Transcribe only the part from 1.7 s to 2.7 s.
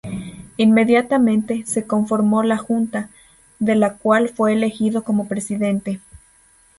conformó la